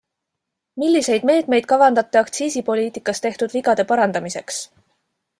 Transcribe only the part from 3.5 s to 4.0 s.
vigade